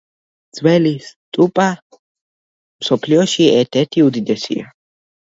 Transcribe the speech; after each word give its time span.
ძველი 0.59 0.93
სტუპა 1.07 1.65
მსოფლიოში 1.89 3.47
ერთ-ერთი 3.59 4.05
უდიდესია. 4.07 4.73